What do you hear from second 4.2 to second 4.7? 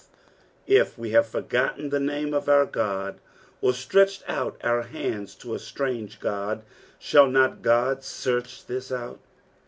out